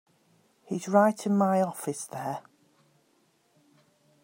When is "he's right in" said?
0.63-1.37